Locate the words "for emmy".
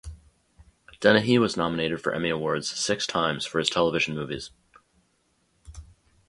2.01-2.29